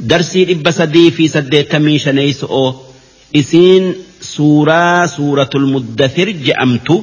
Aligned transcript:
درسي 0.00 0.52
إبا 0.52 0.70
سدي 0.70 1.10
في 1.10 1.28
سد 1.28 1.64
تمي 1.64 2.00
إسين 3.36 3.94
سورة 4.20 5.06
سورة 5.06 5.50
المدثر 5.54 6.30
جامتو 6.30 7.02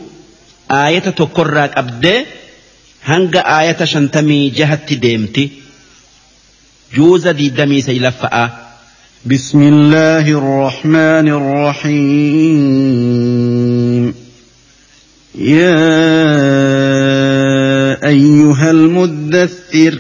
آية 0.72 1.00
تقرأك 1.00 1.78
أبدا 1.78 2.26
هنگ 3.06 3.36
آية 3.36 3.86
شنتمي 3.86 4.50
جهت 4.50 4.94
ديمتي 4.94 5.50
جوزا 6.96 7.32
دي 7.32 7.50
دمي 7.50 7.82
سيلفا 7.82 8.68
بسم 9.26 9.62
الله 9.62 10.30
الرحمن 10.30 11.28
الرحيم 11.40 13.08
يا 15.36 15.98
أيها 18.08 18.72
المدثر 18.72 20.00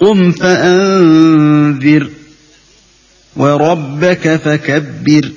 قم 0.00 0.32
فأنذر 0.32 2.10
وربك 3.36 4.36
فكبر 4.36 5.32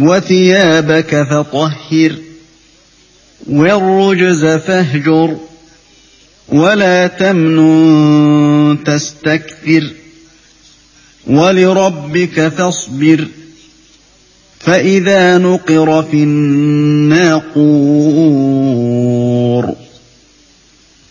وثيابك 0.00 1.22
فطهر 1.30 2.14
والرجز 3.46 4.44
فاهجر 4.46 5.36
ولا 6.48 7.06
تمنن 7.06 8.78
تستكثر 8.84 9.90
ولربك 11.26 12.48
فاصبر 12.48 13.28
فإذا 14.60 15.38
نقر 15.38 16.02
في 16.02 16.16
الناقور 16.16 17.48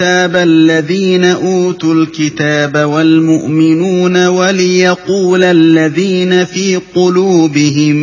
ولا 0.00 0.22
يرتاب 0.22 0.36
الذين 0.36 1.24
أوتوا 1.24 1.94
الكتاب 1.94 2.76
والمؤمنون 2.76 4.26
وليقول 4.26 5.44
الذين 5.44 6.44
في 6.44 6.80
قلوبهم 6.94 7.96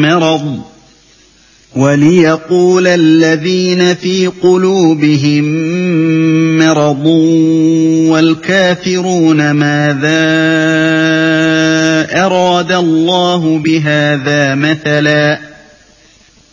مرض 0.00 0.58
وليقول 1.76 2.86
الذين 2.86 3.94
في 3.94 4.26
قلوبهم 4.26 5.44
مرض 6.58 7.06
والكافرون 8.10 9.50
ماذا 9.50 10.20
أراد 12.26 12.72
الله 12.72 13.58
بهذا 13.58 14.54
مثلاً 14.54 15.49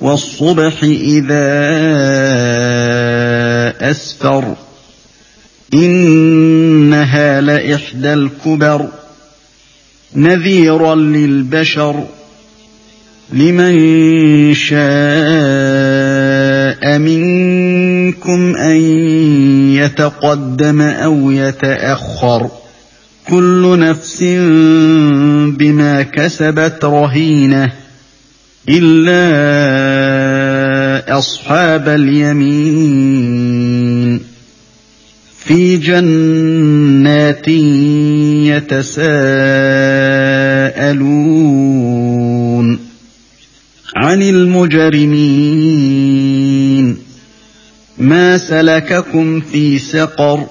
والصبح 0.00 0.82
إذا 0.82 1.58
أسفر. 3.90 4.54
إنها 5.74 7.40
لإحدى 7.40 8.12
الكبر. 8.12 8.86
نذيرا 10.16 10.94
للبشر. 10.94 12.04
لمن 13.32 13.74
شاء 14.54 14.78
منكم 16.98 18.56
أن 18.56 18.76
يتقدم 19.72 20.80
أو 20.80 21.30
يتأخر. 21.30 22.48
كل 23.28 23.78
نفس 23.78 24.22
بما 25.58 26.02
كسبت 26.02 26.84
رهينة. 26.84 27.87
إلا 28.68 29.18
أصحاب 31.18 31.88
اليمين 31.88 33.38
في 35.44 35.76
جنات 35.76 37.48
يتساءلون 38.68 39.28
عن 43.96 44.22
المجرمين. 44.22 45.38
ما 47.98 48.38
سلككم 48.38 49.40
في 49.40 49.78
سقر؟ 49.78 50.46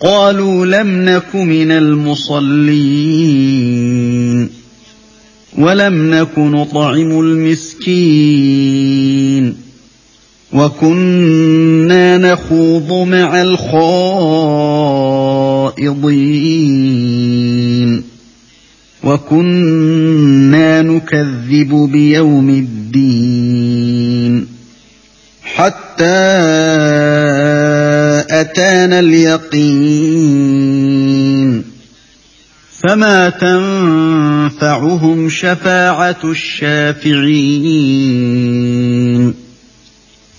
قالوا 0.00 0.66
لم 0.66 1.04
نك 1.04 1.34
من 1.34 1.70
المصلين. 1.70 3.04
ولم 5.58 6.14
نك 6.14 6.38
نطعم 6.38 7.20
المسكين 7.20 8.84
وكنا 10.52 12.18
نخوض 12.18 12.92
مع 13.08 13.42
الخائضين 16.64 18.02
وكنا 19.04 20.82
نكذب 20.82 21.88
بيوم 21.92 22.50
الدين 22.50 24.46
حتى 25.42 26.04
أتانا 28.30 28.98
اليقين 29.00 30.34
فما 32.88 33.28
تنفعهم 33.30 35.28
شفاعه 35.28 36.16
الشافعين 36.24 37.64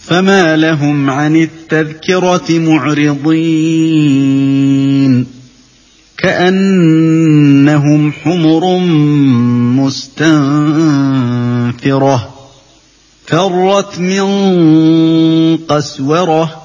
فما 0.02 0.56
لهم 0.56 1.10
عن 1.10 1.36
التذكره 1.36 2.60
معرضين 2.60 4.06
كانهم 6.18 8.12
حمر 8.12 8.80
مستنفره 9.84 11.16
فرت 13.28 14.00
من 14.00 14.26
قسوره 15.58 16.65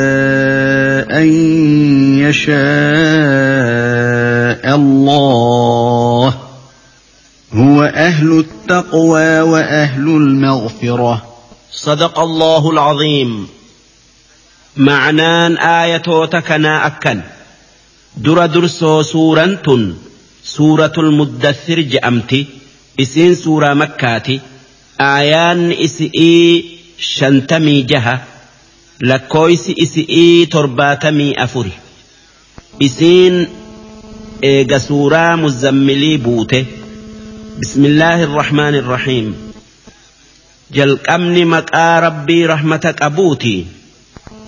ان 1.11 1.27
يشاء 2.19 2.51
الله 4.75 6.33
هو 7.53 7.83
أهل 7.83 8.39
التقوى 8.39 9.39
واهل 9.39 10.07
المغفره. 10.07 11.25
صدق 11.71 12.19
الله 12.19 12.71
العظيم. 12.71 13.47
معنان 14.77 15.57
آية 15.57 16.25
تكنا 16.25 16.87
أكن. 16.87 17.21
در 18.17 18.45
درسو 18.45 19.01
سورة 19.01 19.93
سورة 20.43 20.93
المدثر 20.97 21.79
جأمتي. 21.79 22.45
إسين 22.99 23.35
سورة 23.35 23.73
مكاتي. 23.73 24.39
آيان 25.01 25.71
إسئي 25.71 26.65
شنتمي 26.97 27.81
جهة. 27.81 28.30
لكويس 29.01 29.71
إسئي 29.83 30.45
ترباتمي 30.45 31.43
أفري 31.43 31.71
إسين 32.81 33.47
إيغا 34.43 34.77
سورة 34.77 35.35
مزملي 35.35 36.17
بوته 36.17 36.65
بسم 37.59 37.85
الله 37.85 38.23
الرحمن 38.23 38.75
الرحيم 38.75 39.35
جلقمني 40.71 41.45
مكا 41.45 41.99
ربي 41.99 42.45
رحمتك 42.45 43.01
أبوتي 43.01 43.65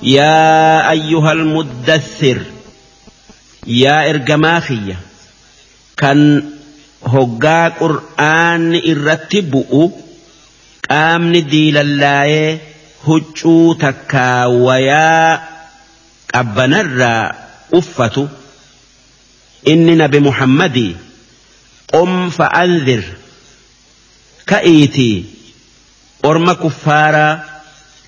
يا 0.04 0.92
أيها 0.92 1.32
المدثر 1.32 2.42
يا 3.68 4.10
إرجماخية 4.10 5.00
كان 5.98 6.44
هقا 7.06 7.70
قرآن 7.70 8.76
الرتبؤ 8.76 9.92
qaamni 10.88 11.42
diilallaayee 11.52 12.73
huccuu 13.08 13.76
takkaa 13.86 14.48
wayaa 14.66 15.42
qabbanarraa 16.34 17.24
uffatu 17.80 18.24
inni 19.74 19.96
nabi 20.02 20.20
muhammadii 20.28 20.92
qum 21.94 22.12
fa'anzir 22.38 23.04
ka'iitii 24.52 25.16
orma 26.30 26.54
kuffaaraa 26.64 27.34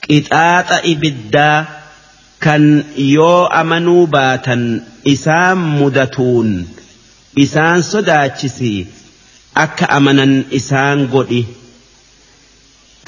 qixaaxa 0.07 0.77
ibiddaa 0.93 1.57
kan 2.45 2.63
yoo 3.15 3.41
amanuu 3.61 4.03
baatan 4.15 4.63
isaan 5.13 5.59
mudatuun 5.79 6.49
isaan 7.43 7.79
sodaachisi 7.91 8.73
akka 9.63 9.85
amanan 9.97 10.33
isaan 10.59 10.99
godhi. 11.13 11.41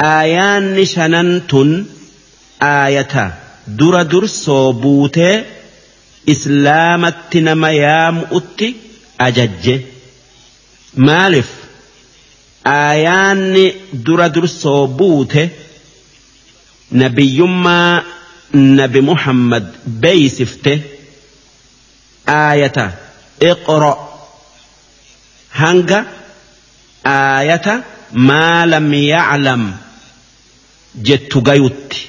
Aayaanni 0.06 0.86
shanan 0.86 1.42
tun 1.48 1.70
aayata. 2.62 3.32
Dura 3.80 4.04
dursoo 4.12 4.74
buutee 4.74 5.46
islaamatti 6.34 7.42
nama 7.42 7.70
yaamu'utti 7.72 8.68
ajajje. 9.28 9.76
Maaliif? 11.08 11.50
Aayaanni 12.66 13.66
dura 14.06 14.30
dursoo 14.36 14.88
buute 14.88 15.44
nabiyyummaa 16.92 18.04
nabi 18.54 19.02
muhammad 19.02 19.66
beeysifte 20.02 20.74
aayata. 22.38 22.86
Iqro. 23.52 23.94
Hanga 25.60 26.00
aayata 27.04 27.74
maa 28.30 28.66
lam 28.66 28.94
yaclam 28.94 29.64
jettu 31.08 31.42
gayutti. 31.50 32.00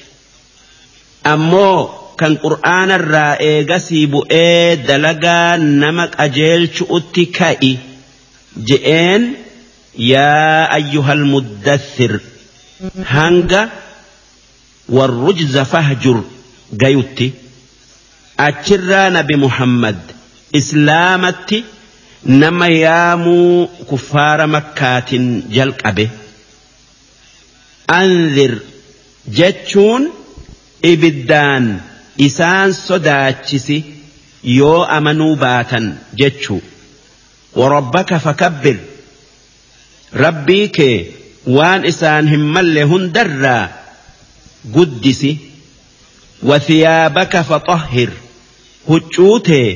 Ammoo 1.33 1.79
kan 2.19 2.33
qur'aanarraa 2.43 3.33
eegasii 3.49 4.05
bu'ee 4.13 4.75
dalagaa 4.87 5.57
nama 5.81 6.05
qajeelchu'utti 6.17 7.23
ka'i 7.39 7.71
je'een 8.69 9.23
yaa 10.11 10.61
ayyuhal 10.77 11.23
muddathir 11.33 12.13
hanga 13.13 13.61
warrujza 14.97 15.63
fahjur 15.73 16.17
gayutti. 16.83 17.27
Achirraa 18.47 19.09
nabi 19.17 19.35
muhammad 19.45 19.99
islaamatti 20.59 21.57
nama 22.41 22.67
yaamuu 22.85 23.67
kuffaara 23.89 24.45
makkaatin 24.55 25.25
jalqabe. 25.55 26.05
Anzir 27.99 28.53
jechuun 29.27 30.11
ibiddaan 30.91 31.81
isaan 32.17 32.73
sodaachisi 32.73 33.77
yoo 34.43 34.83
amanuu 34.97 35.35
baatan 35.35 35.85
jechuu. 36.19 36.61
Warabbaka 37.55 38.19
fakabbir. 38.19 38.77
Rabbii 40.13 40.67
kee 40.77 40.97
waan 41.57 41.85
isaan 41.85 42.27
hin 42.27 42.41
malle 42.55 42.83
hundarraa 42.83 43.69
guddisi. 44.73 45.31
Wathiyaabaka 46.49 47.43
faxahhir 47.43 48.09
huccuutee 48.87 49.69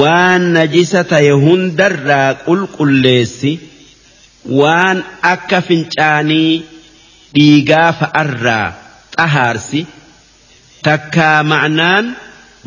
waan 0.00 0.42
najisa 0.56 1.04
taye 1.04 1.30
hundarraa 1.44 2.34
qulqulleessi. 2.46 3.52
Waan 4.60 5.04
akka 5.22 5.60
fincaanii 5.62 6.62
dhiigaa 7.34 7.90
fa'arraa 8.00 8.66
xahaarsi 9.16 9.80
takkaa 10.88 11.38
ma'naan 11.52 12.06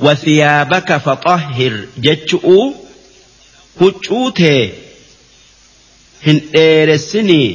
wathiyaabaka 0.06 0.96
faxahhir 1.08 1.74
jechu'uu 2.06 2.66
huccuutee 3.80 4.64
hin 6.26 6.38
dheeressinii 6.54 7.50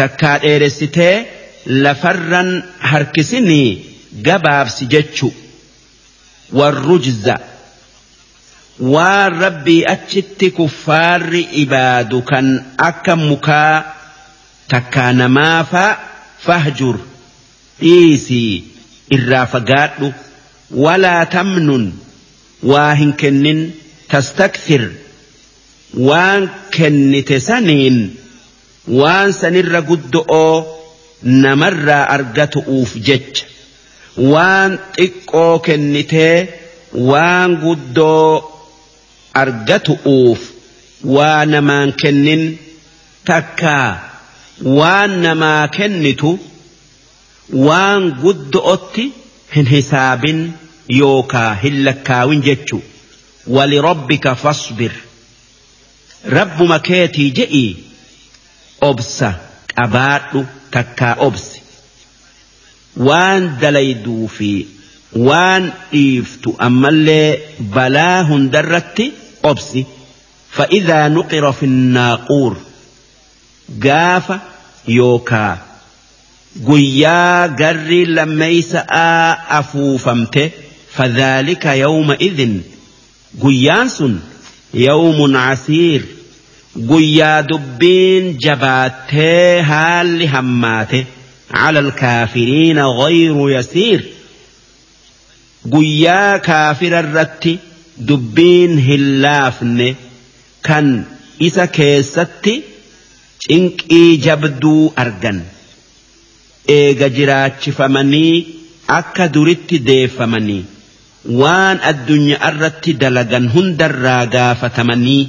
takkaa 0.00 0.36
dheeressitee 0.44 1.16
lafarran 1.84 2.50
harkisinii 2.90 3.68
gabaabsi 4.26 4.86
jechu. 4.94 5.28
Warrujza 6.58 7.36
waan 8.94 9.32
rabbii 9.44 9.82
achitti 9.94 10.50
kuffaarri 10.58 11.40
ibaadu 11.62 12.18
kan 12.30 12.46
akka 12.88 13.16
mukaa 13.16 13.74
takkaa 14.72 15.12
namaafaa 15.20 15.90
fahjur. 16.46 16.96
Dhiisii 17.80 18.64
irraa 19.16 19.46
fagaadhu. 19.54 20.12
Walaa 20.84 21.26
tamnun. 21.34 21.84
Waa 22.70 22.94
hin 23.00 23.12
kennin. 23.22 23.60
Tastakthir. 24.10 24.84
Waan 26.08 26.50
kennite 26.76 27.40
saniin. 27.40 27.98
Waan 29.00 29.32
sanirra 29.32 29.80
guddo'oo 29.82 30.54
namarraa 31.22 32.04
argatu'uuf 32.16 32.90
jecha. 33.06 33.46
Waan 34.32 34.78
xiqqoo 34.96 35.58
kennitee 35.66 36.36
waan 37.10 37.56
guddoo 37.64 38.30
argatu'uuf 39.42 40.40
waa 41.04 41.44
namaan 41.52 41.92
kennin 42.02 42.42
takkaa 43.24 44.05
waan 44.64 45.20
namaa 45.22 45.68
kennitu 45.68 46.38
waan 47.68 48.10
guddo'otti 48.22 49.04
hin 49.56 49.66
hisaabin 49.72 50.52
yookaa 50.98 51.54
hin 51.62 51.84
lakkaawin 51.84 52.42
jechu 52.42 52.82
walirabbika 53.56 54.34
fasbir. 54.34 54.92
Rabbuma 56.38 56.78
keetii 56.78 57.30
je'ii 57.40 57.76
obsa 58.80 59.32
qabaadhu 59.74 60.46
takkaa 60.70 61.14
obsi. 61.26 61.62
Waan 63.08 63.50
dalayduu 63.60 64.28
fi 64.28 64.50
waan 65.28 65.72
dhiiftu 65.92 66.54
ammallee 66.58 67.40
balaa 67.74 68.24
hundarratti 68.30 69.12
obsi. 69.42 69.86
Fa'idaa 70.56 71.08
nuqira 71.08 71.52
fi 71.52 71.66
naaquur 71.66 72.56
في 73.65 73.83
الناقور 73.83 73.91
قاف 73.91 74.39
يوكا 74.87 75.57
قيا 76.67 77.47
قري 77.47 78.05
لميس 78.05 78.75
أفوفمته 79.49 80.49
فذلك 80.93 81.65
يومئذ 81.65 82.59
قيانس 83.41 84.03
يوم 84.73 85.37
عسير 85.37 86.05
قيا 86.89 87.41
دبين 87.41 88.37
جباته 88.37 89.61
هال 89.61 90.27
هماته 90.27 91.05
على 91.51 91.79
الكافرين 91.79 92.79
غير 92.79 93.49
يسير 93.49 94.05
قيا 95.71 96.37
كافر 96.37 96.99
الرت 96.99 97.57
دبين 97.97 98.79
هلافن 98.79 99.95
كان 100.63 101.03
إسا 101.41 101.65
كيستي 101.65 102.63
cinqii 103.48 104.16
jabduu 104.26 104.92
argan 105.04 105.38
eega 106.78 107.08
jiraachifamanii 107.16 108.34
akka 108.98 109.28
duritti 109.34 109.78
deeffamanii 109.88 110.64
waan 111.40 111.78
addunyaa 111.90 112.48
irratti 112.50 112.92
dalagan 113.02 113.46
hundarraa 113.54 114.22
gaafatamanii 114.34 115.22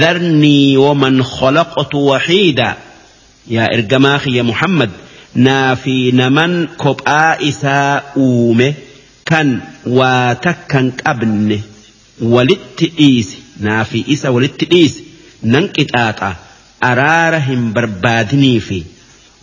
dharnii 0.00 0.76
waman 0.84 1.16
khalaqtu 1.34 1.98
waxiida 2.10 2.68
yaa 3.56 3.68
ergamaa 3.76 4.18
kiyya 4.24 4.44
muhammad 4.50 4.90
naa 5.46 5.76
fi 5.84 5.94
naman 6.22 6.52
kophaa 6.84 7.36
isaa 7.50 8.02
uume 8.26 8.68
kan 9.30 9.48
waa 9.98 10.34
takkan 10.46 10.86
qabne 11.02 11.58
walitti 12.34 12.86
dhiisi 12.98 13.36
naa 13.68 13.84
fi 13.90 13.98
araara 16.90 17.40
hin 17.48 17.62
barbaadinii 17.78 18.60
fi 18.68 18.78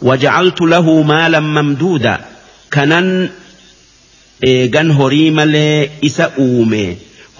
wajacaltu 0.09 0.67
lahu 0.73 0.95
maalan 1.11 1.47
mamduuda 1.57 2.13
kanan 2.75 3.09
eegan 4.51 4.91
horii 4.99 5.29
malee 5.39 5.91
isa 6.09 6.25
uume 6.45 6.83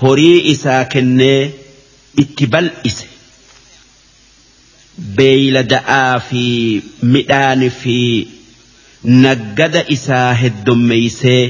horii 0.02 0.38
isaa 0.54 0.84
kennee 0.96 1.40
itti 2.24 2.46
bal'ise 2.56 3.08
beeylada'aa 5.18 6.20
fi 6.30 6.44
midhaani 7.16 7.70
fi 7.82 7.98
naggada 9.26 9.82
isaa 9.96 10.34
heddommeeysee 10.42 11.44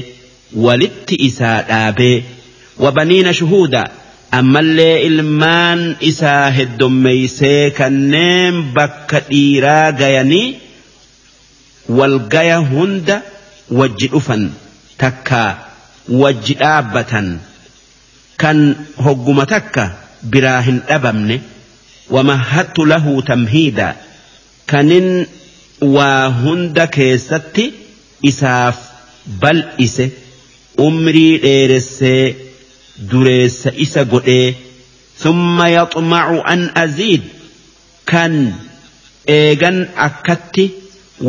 walitti 0.66 1.16
isaa 1.28 1.56
dhaabee 1.70 2.16
wabaniina 2.84 3.32
shuhuuda 3.40 3.82
ammallee 4.38 4.96
ilmaan 5.08 5.80
isaa 6.10 6.50
heddommeeysee 6.58 7.70
kanneen 7.78 8.62
bakka 8.76 9.20
dhiiraa 9.30 9.92
gayanii 10.00 10.46
walgaya 11.98 12.58
hunda 12.70 13.16
wajji 13.80 14.08
dhufan 14.14 14.44
takka 15.02 15.40
wajji 16.22 16.54
dhaabbatan 16.62 17.28
kan 18.44 18.60
hogguma 19.06 19.46
takka 19.54 19.84
biraa 20.34 20.60
hin 20.68 20.78
dhabamne 20.88 21.36
wamahattu 22.16 22.86
lahu 22.92 23.22
tamhiida 23.32 23.88
kanin 24.72 25.08
waa 25.96 26.24
hunda 26.42 26.86
keessatti 26.96 27.66
isaaf 28.30 28.76
bal'ise 29.44 30.06
umrii 30.86 31.32
dheeressee 31.44 32.24
dureessa 33.10 33.70
isa 33.84 34.04
godhee 34.12 34.54
summa 35.22 35.68
yaxmacu 35.70 36.38
an 36.54 36.62
aziid 36.84 37.22
kan 38.10 38.34
eegan 39.38 39.78
akkatti 40.06 40.64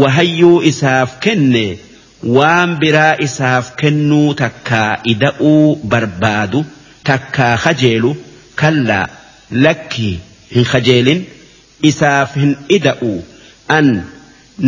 wahayyuu 0.02 0.62
isaaf 0.72 1.20
kenne 1.26 1.66
waan 2.38 2.78
biraa 2.82 3.16
isaaf 3.28 3.76
kennuu 3.82 4.34
takkaa 4.42 4.90
ida'uu 5.14 5.76
barbaadu 5.92 6.66
takkaa 7.10 7.58
kajeelu 7.66 8.12
kallaa 8.62 9.06
lakkii 9.66 10.16
hin 10.56 10.66
kajeelin 10.72 11.22
isaaf 11.90 12.36
hin 12.42 12.56
ida'u. 12.78 13.14
An 13.78 13.88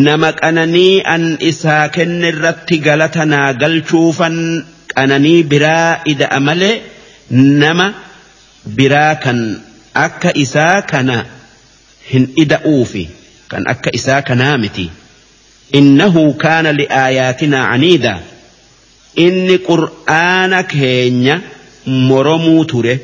nama 0.08 0.32
qananii 0.42 1.02
an 1.16 1.38
isaa 1.52 1.90
kenne 1.98 2.28
irratti 2.34 2.78
galata 2.88 3.26
naa 3.34 3.54
galchuufan 3.62 4.38
qananii 4.96 5.44
biraa 5.52 6.02
ida'a 6.14 6.40
malee 6.48 6.76
nama 7.62 7.88
biraa 8.78 9.16
kan 9.24 9.40
akka 10.06 10.32
isaa 10.44 10.82
kana 10.92 11.18
hin 12.12 12.26
ida'uufi 12.44 13.04
kan 13.52 13.64
akka 13.74 13.90
isaa 14.00 14.22
kanaa 14.30 14.58
miti. 14.64 14.86
Innahu 15.80 16.24
kaana 16.44 16.72
liaayaatinaa 16.80 17.66
caniida 17.72 18.14
inni 19.26 19.58
qur'aana 19.70 20.60
keenya 20.74 21.36
moromuu 22.10 22.64
ture. 22.74 22.96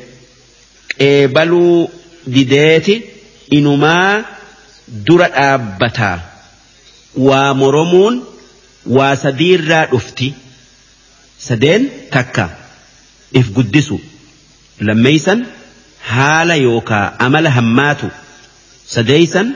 Qeebaluu 0.98 1.90
dideeti 2.34 2.94
inumaa 3.58 4.24
dura 5.06 5.28
dhaabbataa. 5.36 6.18
Waa 7.28 7.54
moromuun 7.54 8.14
waa 8.96 9.16
sadiirraa 9.24 9.86
dhufti 9.92 10.28
sadeen 11.48 11.82
takka 12.14 12.44
if 13.40 13.46
guddisu 13.56 13.96
lammeeysan 14.88 15.40
haala 16.12 16.54
yookaa 16.66 17.06
amala 17.26 17.50
hammaatu 17.58 18.08
sadeeysan 18.94 19.48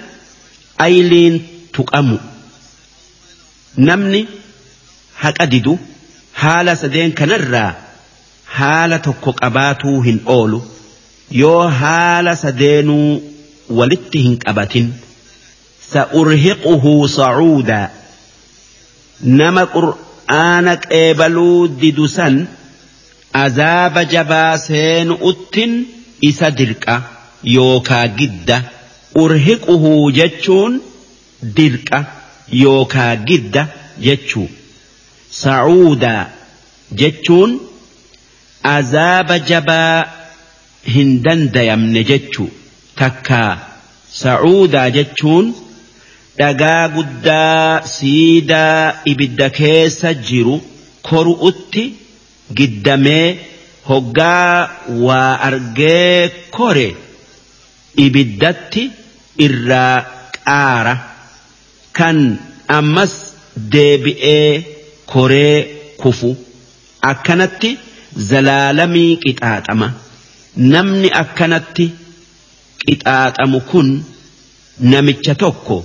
ayliin 0.87 1.37
tuqamu 1.79 2.19
namni 3.89 4.23
haqa 5.25 5.47
didu 5.55 5.75
haala 6.43 6.73
sadeen 6.83 7.13
kanarraa 7.21 7.71
haala 8.59 8.99
tokko 9.09 9.31
qabaatuu 9.43 9.97
hin 10.09 10.19
oolu 10.37 10.61
yoo 11.43 11.65
haala 11.83 12.33
sadeenuu 12.45 13.11
walitti 13.79 14.19
hin 14.27 14.37
qabatin 14.47 14.87
sa'urhiquhu 15.93 16.93
sacuudaa 17.17 17.87
nama 19.41 19.63
qur'aana 20.27 20.77
qeebaluu 20.77 21.69
didu 21.81 22.07
san 22.09 22.47
azaaba 23.33 24.05
jabaa 24.05 24.59
seenu'uttin 24.59 25.73
isa 26.31 26.51
dirqa 26.59 26.95
yookaa 27.57 28.07
gidda 28.19 28.57
urhiquhu 29.23 29.93
jechuun 30.19 30.81
dirqa 31.57 31.99
yookaa 32.63 33.17
gidda 33.29 33.63
jechuu. 34.07 34.49
Sacuudaa 35.31 36.27
jechuun 37.01 37.51
azaaba 38.77 39.39
jabaa 39.51 40.05
hin 40.95 41.23
dandayamne 41.25 42.03
jechuu. 42.11 42.51
Takkaa 43.01 43.53
sacuudaa 44.23 44.91
jechuun 44.91 45.55
dhagaa 46.39 46.89
guddaa 46.97 47.83
siidaa 47.97 48.95
ibidda 49.13 49.47
keessa 49.59 50.11
jiru 50.29 50.57
koru'utti 51.09 51.85
giddamee 52.59 53.27
hoggaa 53.89 54.55
waa 55.07 55.33
argee 55.49 56.29
kore 56.57 56.89
ibiddatti 58.07 58.83
irraa 59.47 59.97
qaara. 60.47 60.95
Kan 61.99 62.19
ammas 62.79 63.13
deebi'ee 63.75 64.51
koree 65.13 65.57
kufu. 66.03 66.31
Akkanatti 67.11 67.71
zalaalamii 68.31 69.13
qixaaxama. 69.25 69.89
Namni 70.73 71.09
akkanatti 71.23 71.87
qixaaxamu 72.87 73.61
kun 73.71 73.89
namicha 74.93 75.35
tokko 75.43 75.77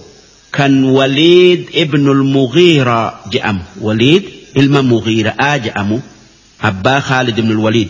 كان 0.53 0.83
وليد 0.83 1.69
ابن 1.75 2.11
المغيرة 2.11 3.19
جأم. 3.31 3.63
وليد 3.81 4.23
إلما 4.57 4.81
مغيرة 4.81 5.35
آجأم 5.39 5.93
آه، 5.93 6.67
أبا 6.67 6.99
خالد 6.99 7.39
بن 7.39 7.51
الوليد. 7.51 7.89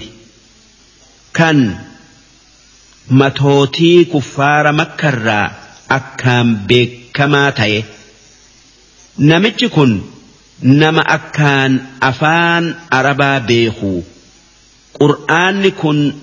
كان 1.34 1.76
متوتي 3.10 4.04
كفار 4.04 4.72
مكة 4.72 5.52
أكام 5.92 6.66
بكما 6.68 7.50
تي 7.50 7.84
نمجكن 9.20 10.02
نما 10.64 11.02
أكان 11.02 11.86
أفان 12.04 12.76
أربا 12.94 13.38
بيخو 13.38 14.02
قرآن 15.00 15.70
كن 15.70 16.14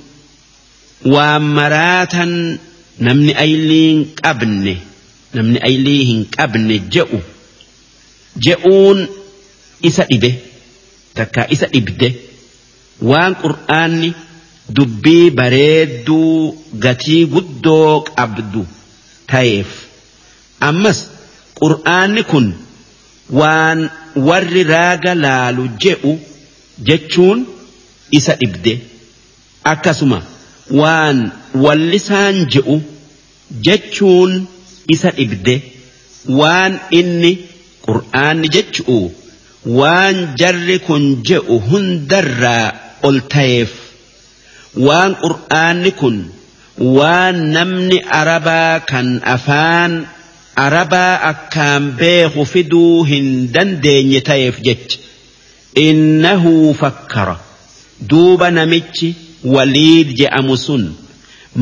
وامراتا 1.06 2.58
نمني 3.00 3.38
أيلين 3.38 4.10
أبنه 4.24 4.76
namni 5.34 5.58
aylii 5.68 6.04
hin 6.10 6.22
qabne 6.36 6.78
je'u 6.94 7.18
je'uun 8.46 8.98
isa 9.90 10.04
dhibe 10.10 10.30
takka 11.14 11.46
isa 11.54 11.66
dhibde. 11.74 12.08
Waan 13.10 13.34
qur'aanni 13.42 14.10
dubbii 14.76 15.30
bareedduu 15.40 16.54
gatii 16.84 17.24
guddoo 17.34 18.00
qabdu 18.08 18.62
ta'eef 19.32 19.70
ammas 20.68 20.98
qur'aanni 21.60 22.22
kun 22.32 22.46
waan 23.40 23.80
warri 24.28 24.62
raaga 24.72 25.14
laalu 25.24 25.64
je'u 25.84 26.12
jechuun 26.88 27.46
isa 28.18 28.34
dhibde. 28.40 28.74
Akkasuma 29.72 30.20
waan 30.80 31.18
wallisaan 31.64 32.36
je'u 32.54 32.76
jechuun 33.66 34.32
isa 34.94 35.10
dhibde 35.18 35.54
waan 36.40 36.74
inni 37.00 37.32
qur'aanni 37.86 38.48
jechu'u 38.56 38.98
waan 39.80 40.16
jarri 40.40 40.78
kun 40.88 41.04
je'u 41.30 41.56
hundarraa 41.70 42.66
ol 43.08 43.18
ta'eef 43.34 43.72
waan 44.86 45.12
qur'aanni 45.24 45.92
kun 46.00 46.16
waan 46.98 47.36
namni 47.56 47.98
arabaa 48.20 48.74
kan 48.90 49.08
afaan 49.34 49.92
arabaa 50.66 51.12
akkaan 51.32 51.84
beeku 52.00 52.42
fiduu 52.52 53.04
hin 53.10 53.26
dandeenye 53.54 54.20
ta'eef 54.28 54.56
jecha. 54.66 54.98
Innahu 55.88 56.74
fakkara. 56.80 57.36
Duuba 58.10 58.50
namichi 58.50 59.08
waliid 59.54 60.08
je'amu 60.20 60.56
sun 60.66 60.84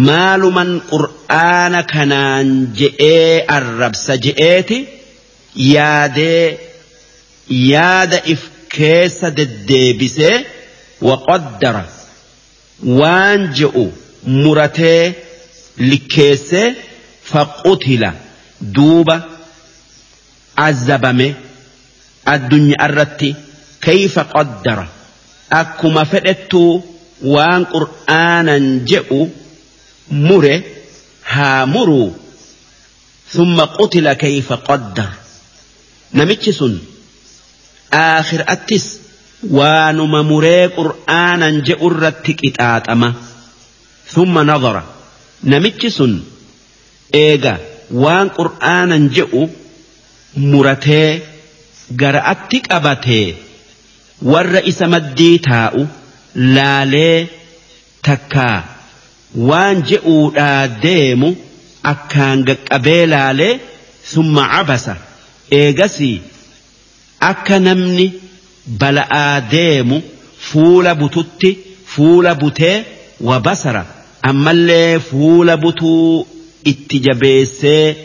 maaluman 0.05 0.71
qur'aana 0.93 1.83
kanaan 1.93 2.49
je'ee 2.79 3.45
arrabsa 3.57 4.17
je'eeti 4.25 4.79
yaadee 5.75 6.59
yaada 7.73 8.19
if 8.35 8.43
keessa 8.76 9.31
deddeebisee 9.38 10.35
waqaddara 11.09 11.85
waan 13.00 13.41
je'u 13.61 13.85
muratee 14.43 15.15
likkeessee 15.91 16.69
faqutila 17.31 18.11
duuba 18.76 19.17
azabame 20.69 21.29
addunyaa 22.35 22.87
irratti 22.88 23.31
kayfa 23.87 24.23
qaddara? 24.35 24.87
Akkuma 25.61 26.05
fedhettuu 26.12 26.73
waan 27.35 27.63
qur'aanan 27.75 28.65
je'u 28.91 29.21
mure 30.10 30.54
haa 31.34 31.66
muruu 31.66 32.14
summa 33.34 33.66
qutila 33.78 34.14
kayfa 34.14 34.56
qoddar 34.69 35.12
namichi 36.12 36.52
sun 36.58 36.75
aakhiraattis 38.02 38.84
waanuma 39.58 40.21
muree 40.30 40.69
qur'aanan 40.78 41.54
je'u 41.69 41.88
irratti 41.92 42.32
qixaaxama 42.40 43.08
summa 44.14 44.45
nadara 44.50 44.82
namichi 45.52 45.90
sun 45.99 46.12
eega 47.25 47.54
waan 48.04 48.28
qur'aanan 48.38 49.04
je'u 49.16 49.42
muratee 50.52 51.10
gara'atti 52.00 52.58
qabatee 52.71 53.26
warra 54.32 54.60
isa 54.71 54.86
maddii 54.95 55.36
taa'u 55.49 55.82
laalee 56.56 57.19
takkaa. 58.06 58.75
Waan 59.34 59.82
je'uudhaa 59.91 60.69
deemu 60.84 61.28
akkaan 61.93 62.45
gaqqabee 62.49 63.06
laalee 63.12 63.60
summa 64.12 64.43
cabasa. 64.52 64.95
Eegasii 65.60 66.21
akka 67.30 67.58
namni 67.67 68.06
bala'aa 68.80 69.41
deemu 69.54 70.02
fuula 70.49 70.95
bututti 71.00 71.50
fuula 71.95 72.34
butee 72.34 72.76
wa 73.28 73.41
basara. 73.41 73.84
Ammallee 74.30 74.99
fuula 75.10 75.56
butuu 75.56 76.26
itti 76.65 76.99
jabeessee 77.06 77.97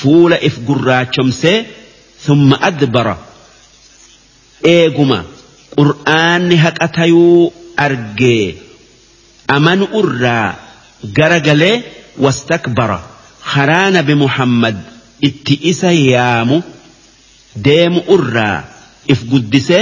fuula 0.00 0.36
if 0.48 0.54
gurraachomsee 0.68 1.58
summa 2.26 2.56
adbara. 2.68 3.16
Eeguma 4.74 5.18
qur'aanni 5.76 6.56
haqa 6.64 6.88
tayuu 6.96 7.52
argee 7.76 8.46
أمن 9.50 9.86
أرى 9.94 10.56
غرقل 11.18 11.82
واستكبر. 12.18 13.00
خران 13.42 14.02
بمحمد 14.02 14.82
اتئس 15.24 15.84
يام 15.84 16.62
ديم 17.56 18.02
أرى 18.08 18.64
افقدس 19.10 19.72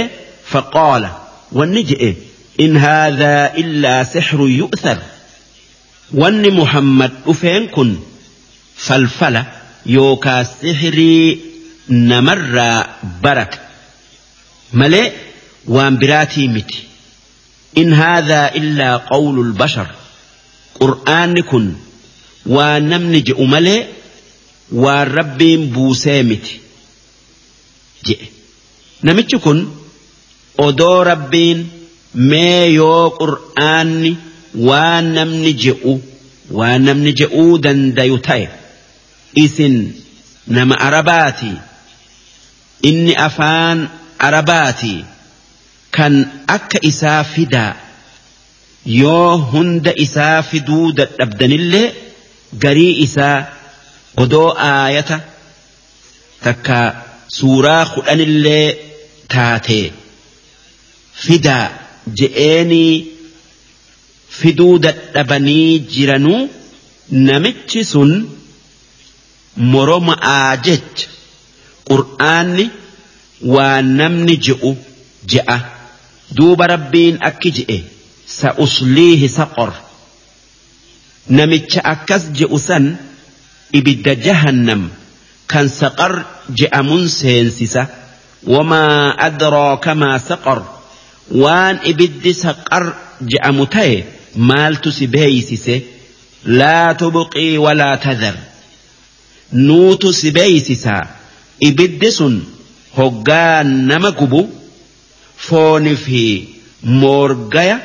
فقال 0.49 1.09
ونجئ. 1.51 2.13
إن 2.59 2.77
هذا 2.77 3.53
إلا 3.57 4.03
سحر 4.03 4.39
يؤثر. 4.39 4.97
ون 6.13 6.53
محمد 6.53 7.11
أفين 7.27 7.67
كن. 7.67 7.95
فالفلا 8.77 9.45
يوكا 9.85 10.43
سحري 10.43 11.39
نمر 11.89 12.83
برك. 13.23 13.61
ملئ 14.73 15.11
وامبراتي 15.67 16.47
متي. 16.47 16.86
إن 17.77 17.93
هذا 17.93 18.55
إلا 18.55 18.97
قول 18.97 19.39
البشر. 19.39 19.87
قرآن 20.79 21.41
كن 21.41 21.73
ونمنج 22.45 23.33
أملي 23.39 23.87
ورب 24.71 25.37
بوسامت 25.73 26.45
جئ. 28.05 28.19
نمج 29.03 29.35
كن 29.35 29.67
أدو 30.59 31.01
ربين 31.01 31.69
ما 32.15 32.65
يو 32.65 33.07
قرآن 33.07 34.15
ونمنج 34.55 35.73
أو 35.85 35.99
ونمنج 36.51 37.21
أو 37.23 37.57
دن 37.57 37.93
ديوتاي 37.93 38.49
إسن 39.37 39.91
نم 40.47 40.73
أرباتي. 40.73 41.53
إني 42.85 43.25
أفان 43.25 43.89
أرباتي. 44.21 45.05
Kan 45.95 46.13
akka 46.55 46.79
isaa 46.91 47.23
fidaa 47.33 47.73
yoo 49.01 49.37
hunda 49.51 49.91
isaa 50.05 50.41
fiduu 50.49 50.85
dadhabdanillee 50.99 51.87
garii 52.63 52.93
isaa 53.05 53.37
odoo 54.23 54.49
aayata 54.69 55.17
takka 56.45 56.77
suuraa 57.37 57.83
kudhanillee 57.93 58.65
taatee 59.35 59.85
fidaa 61.25 61.65
je'eenii 62.21 62.93
fiduu 64.39 64.73
dadhabanii 64.87 65.79
jiranuu 65.93 66.41
namichi 67.27 67.83
sun 67.93 68.11
moroma'aa 69.73 70.57
jecha. 70.67 71.07
Qur'aanni 71.89 72.65
waan 73.53 73.85
namni 73.99 74.35
je'u 74.47 74.71
je'a 75.33 75.57
duuba 76.35 76.67
rabbiin 76.67 77.17
akki 77.29 77.51
je'e 77.57 77.77
sa'usliihi 78.39 79.27
saqor. 79.37 79.71
Namicha 81.29 81.81
akkas 81.93 82.23
je'u 82.37 82.59
san 82.59 82.85
ibidda 83.73 84.13
jahannam 84.25 84.89
kan 85.51 85.67
saqar 85.69 86.13
je'amun 86.59 87.07
seensisa. 87.19 87.83
Wamaa 88.53 89.15
adraaka 89.27 89.95
maa 90.01 90.19
saqor 90.29 90.59
waan 91.43 91.75
ibiddi 91.91 92.33
saqar 92.43 92.83
je'amu 93.31 93.65
ta'e 93.75 93.95
maaltu 94.49 94.91
si 94.97 95.05
beeysise 95.07 95.75
laa 96.59 96.93
tubqii 96.99 97.57
walaa 97.65 97.97
tadar 98.05 98.35
nuutu 99.51 100.13
si 100.13 100.31
beeysisaa 100.31 101.03
ibiddi 101.69 102.11
sun 102.11 102.35
hoggaa 102.97 103.63
nama 103.63 104.11
gubu 104.11 104.41
foonii 105.45 105.95
fi 106.05 106.21
moorgaya 107.01 107.77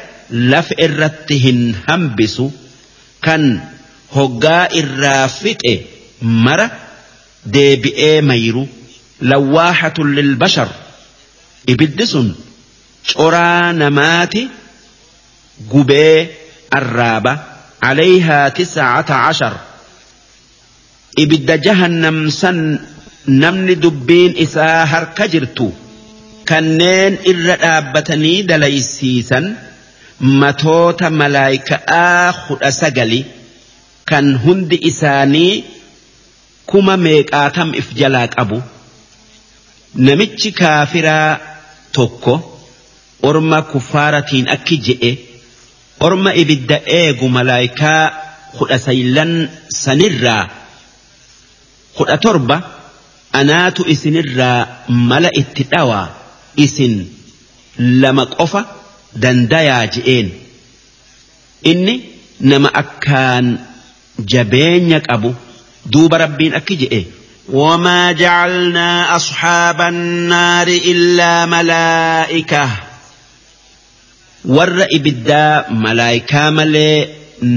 lafa 0.52 0.74
irratti 0.86 1.38
hin 1.44 1.60
hambisu 1.86 2.46
kan 3.26 3.44
hoggaa 4.16 4.62
irraa 4.80 5.28
fixe 5.40 5.74
mara 6.46 6.66
deebi'ee 7.56 8.18
mayru 8.30 8.64
lawwaahatun 9.32 10.14
lilbashar 10.18 10.68
ibiddi 11.74 12.06
sun 12.12 12.28
coraa 13.14 13.72
namaati 13.84 14.42
gubee 15.72 16.18
arraaba 16.80 17.32
عليها 17.82 18.48
تسعة 18.48 19.10
عشر 19.10 19.54
jahannam 21.66 22.30
san 22.30 22.58
namni 23.26 23.74
dubbiin 23.76 24.32
isaa 24.44 24.86
harka 24.92 25.28
jirtu 25.32 25.66
kanneen 26.52 27.14
irra 27.30 27.54
dhaabbatanii 27.62 28.38
dalaysiisan 28.50 29.46
matoota 30.40 31.10
malaayika'aa 31.20 32.32
kudha 32.48 32.70
sagali 32.80 33.20
kan 34.10 34.26
hundi 34.44 34.76
isaanii 34.90 35.64
kuma 36.72 36.96
meeqaatam 37.06 37.74
if 37.80 37.88
jalaa 38.00 38.26
qabu? 38.36 38.58
Namichi 40.06 40.52
kaafiraa 40.60 41.40
tokko 41.98 42.34
orma 43.30 43.62
kuffaaratiin 43.72 44.46
akki 44.56 44.76
je'e 44.86 45.12
orma 46.06 46.30
ibidda 46.44 46.82
eegu 47.00 47.28
malaayikaa 47.36 48.02
kudha 48.58 48.78
saylan 48.86 49.36
sanirraa? 49.82 50.44
Kudha 51.96 52.16
torba 52.24 52.56
anaatu 53.40 53.82
isinirraa 53.94 54.58
mala 55.10 55.30
itti 55.42 55.64
dhawaa 55.76 56.08
isin 56.65 56.93
lama 58.03 58.25
qofa 58.37 58.61
dandayaa 59.23 59.83
je'een 59.95 60.27
inni 61.71 61.95
nama 62.51 62.69
akkaan 62.81 63.45
jabeenya 64.33 64.99
qabu 65.07 65.29
duuba 65.93 66.17
rabbiin 66.25 66.53
akki 66.61 66.75
je'e 66.83 67.01
وما 67.53 68.11
جعلنا 68.11 69.15
أصحاب 69.15 69.81
النار 69.81 70.67
إلا 70.67 71.45
ملائكة 71.45 72.65
warra 74.55 74.85
ibiddaa 74.97 75.65
malaayikaa 75.83 76.51
malee 76.51 77.07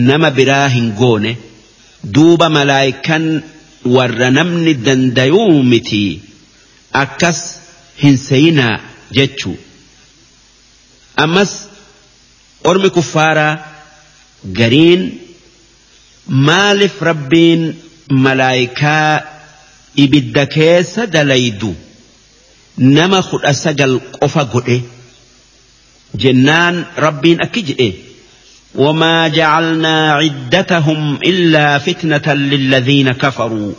nama 0.09 0.30
biraa 0.38 0.68
hin 0.74 0.87
goone 1.00 1.33
duuba 2.14 2.48
malaayikan 2.56 3.24
warra 3.96 4.30
namni 4.38 4.74
dandayuu 4.87 5.62
miti 5.72 6.02
akkas 7.02 7.40
hin 8.03 8.17
seyinaa 8.27 8.75
jechuu 9.17 9.58
ammas 11.25 11.51
ormi 12.71 12.89
kuffaaraa 12.97 13.53
gariin 14.60 15.03
maaliif 16.49 16.95
rabbiin 17.10 17.62
malaayikaa 18.25 19.21
ibidda 20.05 20.43
keessa 20.55 21.01
dalaydu 21.15 21.71
nama 22.97 23.19
kudha 23.29 23.53
sagal 23.63 23.93
qofa 24.19 24.43
godhe 24.55 24.77
jennaan 26.23 26.75
rabbiin 27.08 27.39
akki 27.47 27.63
jedhe 27.71 27.91
وما 28.86 29.27
جعلنا 29.27 30.13
عدتهم 30.13 31.15
إلا 31.23 31.77
فتنة 31.79 32.27
للذين 32.34 33.12
كفروا 33.12 33.73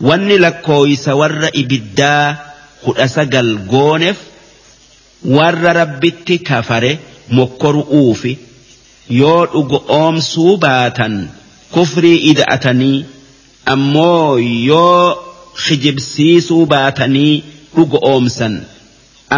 wanni 0.00 0.38
lakkooysa 0.44 1.14
warra 1.20 1.48
ibiddaa 1.62 2.36
kudha 2.84 3.06
sagal 3.14 3.48
gooneef 3.72 4.18
warra 5.36 5.72
rabbitti 5.80 6.36
kafare 6.48 6.92
mokkoru'uufi 7.38 8.32
yoo 9.20 9.42
dhugo 9.52 9.78
oomsuu 9.98 10.56
baatan 10.64 11.14
kufrii 11.74 12.18
ida'atanii 12.30 12.96
ammoo 13.74 14.38
yoo 14.70 15.04
kijibsiisuu 15.64 16.64
baatanii 16.72 17.34
dhugo 17.76 17.98
oomsan 18.12 18.54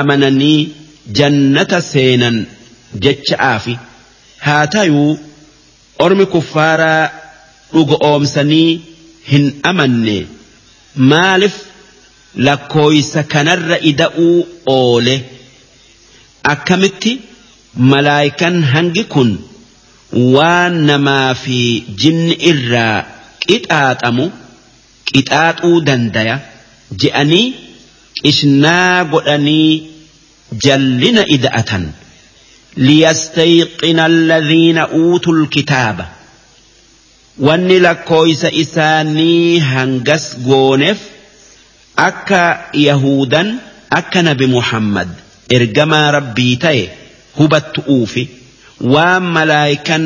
amananii 0.01 0.61
jannata 1.19 1.81
seenan 1.93 2.37
jecha'aafi. 3.05 3.75
Haa 4.47 4.67
tayuu 4.75 5.19
ormi 6.05 6.27
kuffaaraa 6.35 7.11
dhugo 7.75 7.97
oomsanii 8.11 8.71
hin 9.31 9.47
amanne. 9.71 10.17
Maaliif 11.11 11.55
lakkooysa 12.37 13.23
kanarra 13.35 13.77
ida'uu 13.91 14.47
oole 14.77 15.17
akkamitti 16.53 17.13
malaayikan 17.93 18.57
hangi 18.73 19.05
kun 19.15 19.31
waan 20.37 20.75
namaa 20.91 21.35
fi 21.43 21.59
jinni 22.05 22.35
irraa 22.53 22.99
qixaaxamu 23.47 24.27
qixaaxuu 25.13 25.77
dandaya 25.91 26.37
je'anii 27.05 27.47
qishnaa 28.23 29.05
godhanii 29.13 29.73
jallina 30.67 31.23
ida'atan 31.37 31.85
ليستيقن 32.77 33.99
الذين 34.01 34.79
أوتوا 34.79 35.33
الكتاب 35.33 35.99
wanni 37.39 37.79
lakkooysa 37.81 38.51
isaanii 38.63 39.59
hangas 39.59 40.25
gooneef 40.47 40.99
akka 41.97 42.71
yahudan 42.73 43.49
akka 43.91 44.23
nabi 44.23 44.47
muhammad 44.57 45.09
ergamaa 45.57 46.11
rabbii 46.19 46.57
ta'e 46.65 46.85
hubattu'uufi 47.39 48.25
waan 48.95 49.25
malaayikan 49.37 50.05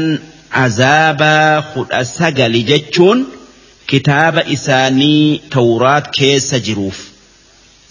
azaabaa 0.64 1.62
kudha 1.74 2.04
sagali 2.04 2.62
jechuun 2.70 3.26
kitaaba 3.92 4.42
isaanii 4.56 5.38
tawraat 5.56 6.06
keessa 6.18 6.58
jiruuf 6.70 6.98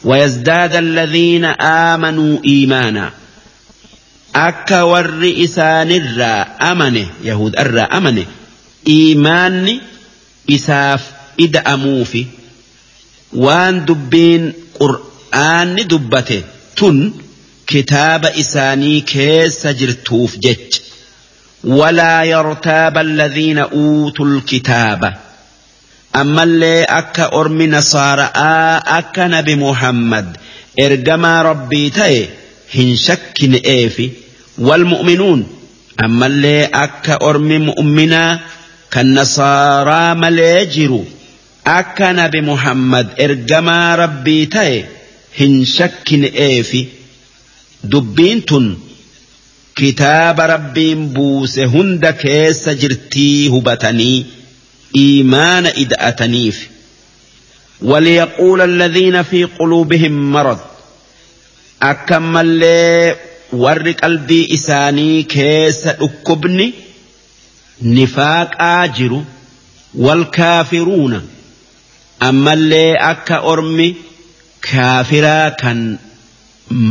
ويزداد 0.06 0.76
الذين 0.76 1.46
آمنوا 1.46 2.38
إيمانا 2.46 3.12
akka 4.34 4.86
warri 4.86 5.32
isaanirraa 5.46 6.46
amane 6.60 7.08
yahud 7.24 7.54
irraa 7.64 7.90
amane 7.98 8.24
iimaanni 8.96 9.74
isaaf 10.56 11.02
ida'amuufi 11.46 12.22
waan 13.34 13.86
dubbiin 13.88 14.44
qur'aanni 14.80 15.84
dubbate 15.94 16.44
tun 16.76 16.98
kitaaba 17.72 18.30
isaanii 18.44 19.02
keessa 19.13 19.74
jirtuuf 19.74 20.34
jecha 20.48 20.82
ولا 21.63 22.24
يرتاب 22.24 22.98
الذين 22.98 23.58
أوتوا 23.60 24.26
الكتاب 24.26 25.13
ammallee 26.13 26.86
akka 27.00 27.26
ormi 27.40 27.68
nasaara'aa 27.68 28.82
akka 29.00 29.28
nabi 29.28 29.56
muhammad 29.56 30.28
ergamaa 30.86 31.44
rabbii 31.44 31.90
ta'e 31.92 32.22
hin 32.76 32.98
shakkine'eefi 33.08 34.10
والمؤمنون 34.60 35.48
أما 36.06 36.26
اللي 36.26 36.66
أكا 36.66 37.18
أرمي 37.30 37.58
مؤمنا 37.58 38.40
كالنصارى 38.92 40.16
مليجروا 40.16 41.04
أكا 41.04 41.17
نبي 42.02 42.42
محمد 42.42 43.08
إرجما 43.22 43.96
ربي 43.96 44.46
تاي 44.46 44.86
هن 45.40 45.66
شك 45.66 46.14
إيفي 46.14 46.86
دبين 47.84 48.46
تن 48.46 48.78
كتاب 49.76 50.42
ربي 50.42 50.96
بوس 50.96 51.60
هند 51.60 52.06
كيس 52.08 52.70
جرتي 52.70 53.48
هبتني 53.50 54.26
إيمان 54.96 55.66
إدأتنيف 55.66 56.70
وليقول 57.82 58.62
الذين 58.62 59.24
في 59.24 59.44
قلوبهم 59.44 60.32
مرض 60.32 60.60
أكما 61.82 62.42
اللي 62.42 63.16
qalbii 64.02 64.46
isaanii 64.56 65.24
keessa 65.24 65.94
dhukkubni 66.00 66.74
nifaaqaa 67.82 68.88
jiru 68.98 69.20
wal 70.06 70.26
kaafiruuna 70.38 71.22
ammallee 72.20 72.96
akka 73.12 73.40
ormi 73.54 73.88
kaafiraa 74.72 75.52
kan 75.62 75.80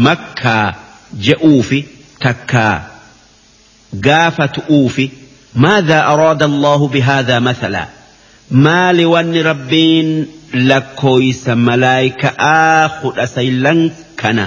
makkaa 0.06 0.74
je'uufi 1.28 1.80
takkaa 2.26 2.74
gaafatu'uufi 4.08 5.10
ماذا 5.56 5.98
أراد 6.06 6.42
الله 6.42 6.88
بهذا 6.88 7.38
مثلا 7.38 7.86
maali 8.50 9.04
wanni 9.04 9.42
rabbiin 9.42 10.08
lakkooysa 10.52 11.56
malaayika'aa 11.56 12.88
kudha 13.02 13.26
saylan 13.26 13.80
kana 14.20 14.44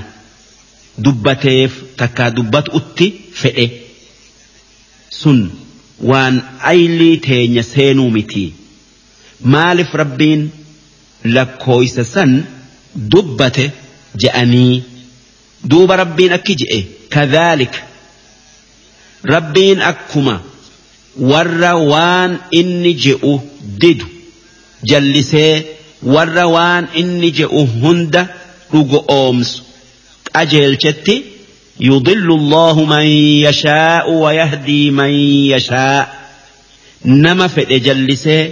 dubbateef 1.05 1.71
takkaa 2.01 2.29
dubbatu'utti 2.37 3.07
fedhe 3.41 3.65
sun 5.09 5.39
waan 6.11 6.35
aylii 6.73 7.17
teenya 7.27 7.63
seenuu 7.63 8.09
miti 8.17 8.45
maaliif 9.43 9.93
rabbiin 10.03 10.41
lakkooysa 11.23 12.03
san 12.03 12.43
dubbate 12.95 13.71
je'anii 14.21 14.83
duuba 15.69 15.95
rabbiin 16.03 16.33
akki 16.37 16.55
je'e 16.61 16.79
kadhaalika 17.15 17.79
rabbiin 19.33 19.81
akkuma 19.91 20.35
warra 21.31 21.73
waan 21.91 22.37
inni 22.59 22.93
je'u 23.05 23.33
didu 23.81 24.05
jallisee 24.91 25.65
warra 26.13 26.45
waan 26.55 26.87
inni 27.01 27.31
je'u 27.39 27.65
hunda 27.81 28.21
dhugo 28.71 29.03
oomsu 29.07 29.61
qajeelchetti 30.33 31.17
يضل 31.81 32.27
الله 32.31 32.85
من 32.85 33.05
يشاء 33.47 34.11
ويهدي 34.11 34.91
من 34.91 35.09
يشاء 35.55 36.19
نما 37.05 37.47
فدي 37.47 37.79
جلسه 37.79 38.51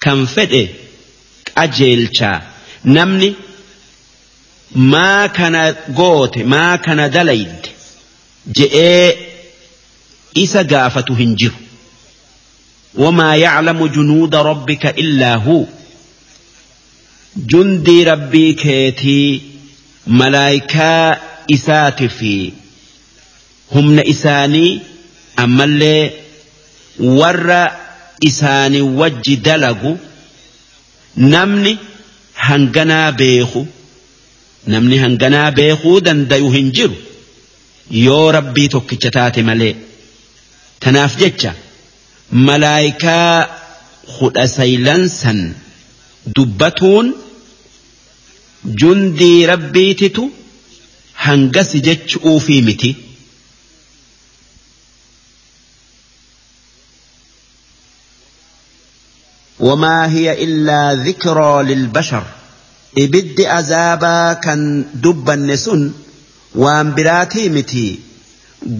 كم 0.00 0.24
فدي 0.26 0.68
qajeelchaa 1.56 2.38
namni 2.96 3.28
maa 4.94 5.28
kana 5.28 5.62
goote 6.00 6.40
maa 6.54 6.72
kana 6.86 7.08
dalayde 7.18 7.68
je'ee 8.56 9.08
isa 10.44 10.64
gaafatu 10.72 11.14
hin 11.20 11.36
jiru. 11.42 11.64
يعلم 12.96 13.86
جنود 13.86 14.34
ربك 14.34 14.86
إلا 14.86 15.34
هو 15.34 15.64
جندي 17.36 18.04
ربي 18.04 18.52
كيتي 18.52 19.40
ملايكا 20.06 21.18
إسات 21.54 22.02
في 22.02 22.52
هم 23.72 23.98
إساني 23.98 24.80
أما 25.38 25.64
اللي 25.64 26.10
ور 27.00 27.68
إساني 28.26 28.80
وج 28.80 29.34
دلقوا 29.34 29.96
namni 31.16 31.78
hanganaa 32.46 33.12
beeku 33.20 33.66
namni 34.74 34.96
hanganaa 35.04 35.50
beekuu 35.58 36.00
dandayu 36.06 36.50
hin 36.56 36.70
jiru 36.78 36.96
yoo 38.06 38.32
rabbii 38.38 38.68
tokkicha 38.74 39.10
taate 39.16 39.42
malee 39.50 39.74
tanaaf 40.86 41.16
jecha 41.22 41.54
malaayikaa 42.48 43.48
hudha 44.18 44.46
saylansan 44.56 45.40
dubbatuun 46.38 47.14
jundii 48.82 49.46
rabbiititu 49.52 50.30
hangasi 51.24 51.80
jechuufii 51.80 52.62
miti. 52.62 52.96
وما 59.64 60.12
هي 60.12 60.44
إلا 60.44 60.94
ذكرى 60.94 61.62
للبشر. 61.62 62.24
إبد 62.98 63.40
أزابا 63.40 64.32
كان 64.32 64.84
دب 64.94 65.30
النسن 65.30 65.92
وان 66.54 66.94
براتي 66.94 67.48
متي 67.48 67.98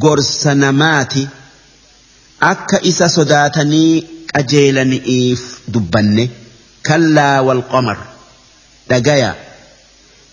قرص 0.01 0.47
نماتي 0.47 1.29
أكا 2.43 2.89
إسا 2.89 3.07
صداتني 3.07 4.05
أجيلني 4.37 5.07
إيف 5.07 5.59
دبني 5.69 6.31
كلا 6.87 7.41
والقمر. 7.41 7.99
دقايا. 8.91 9.35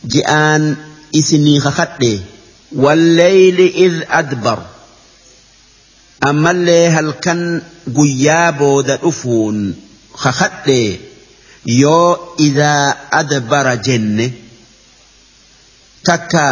جئان 0.06 0.76
إسني 1.16 1.60
خخطي. 1.60 2.20
والليل 2.76 3.60
إذ 3.76 4.04
أدبر. 4.10 4.60
أما 6.24 6.52
اللي 6.52 6.88
هل 6.88 7.12
كان 7.12 7.62
قيابو 7.96 8.82
دا 8.82 9.00
أفون. 9.04 9.91
Kakadhe 10.24 10.80
yoo 11.82 12.36
idaa 12.48 12.86
adbara 13.22 13.74
jenne 13.88 14.26
takka 16.08 16.46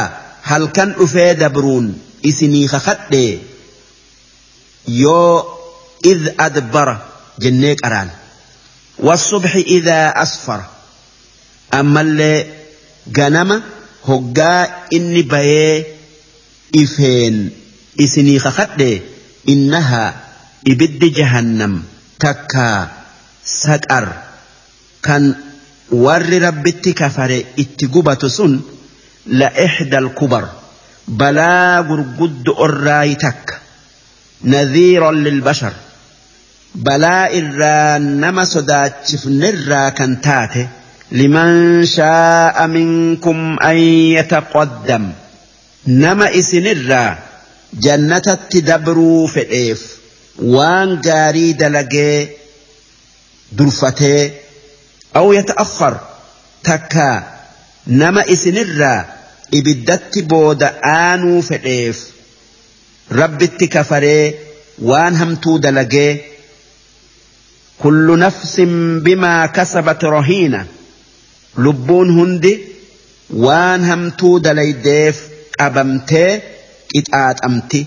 halkan 0.49 0.89
dhufee 0.99 1.33
dabruun 1.41 1.87
isinii 2.29 2.67
kakadhe 2.73 3.23
yoo 5.03 5.33
id 6.11 6.23
adbara 6.47 6.95
jennee 7.43 7.75
qaraan 7.83 8.09
إذا 9.55 10.11
أسفر 10.23 10.61
أما 11.73 12.01
اللي 12.01 12.45
ganama 13.11 13.63
hoggaa 14.03 14.91
inni 14.91 15.23
bayee 15.23 15.85
ifeen 16.81 17.51
isinii 17.95 18.39
kakadhe 18.43 19.01
innahaa 19.53 20.13
ibiddi 20.71 21.09
jahannam 21.19 21.73
takkaa 22.19 22.98
saqar 23.43 24.05
kan 25.01 25.23
warri 25.91 26.39
rabbitti 26.39 26.93
kafare 26.93 27.39
itti 27.57 27.85
gubatu 27.87 28.29
sun 28.29 28.53
la 29.39 29.47
ixdal 29.65 30.09
kubar 30.19 30.45
balaa 31.07 31.81
gurguddo 31.89 32.51
orraayi 32.65 33.15
takka 33.23 33.55
nadhiiron 34.43 35.17
lilbashar 35.25 35.73
balaa 36.85 37.29
irraa 37.39 37.99
nama 37.99 38.43
sodaachifnerraa 38.45 39.91
kan 39.99 40.13
taate 40.25 40.63
liman 41.19 41.85
shaa'a 41.95 42.67
minkum 42.75 43.39
an 43.69 43.77
yataqaddam 44.17 45.05
nama 46.03 46.25
isinirraa 46.39 47.17
jannatatti 47.85 48.61
dabruu 48.69 49.27
fedheef 49.35 49.81
waan 50.55 50.89
gaarii 51.07 51.53
dalagee 51.61 52.38
durfatee 53.57 54.21
aw 55.19 55.27
yata'akhkhar 55.37 55.95
takka 56.67 57.07
nama 58.01 58.21
isinirraa 58.35 58.99
ibiddatti 59.59 60.21
booda 60.31 60.67
aanuu 60.95 61.39
fedheef 61.49 61.97
rabbitti 63.21 63.67
kafaree 63.75 64.25
waan 64.89 65.15
hamtuu 65.21 65.57
dalagee 65.65 66.11
kullu 67.81 68.15
nafsin 68.23 68.73
bimaa 69.05 69.47
kasabat 69.57 70.01
rahiina 70.17 70.59
lubbuun 71.65 72.09
hundi 72.17 72.53
waan 73.45 73.81
hamtuu 73.91 74.35
dalaydeef 74.45 75.17
qabamtee 75.57 76.31
qixaaxamti 76.91 77.81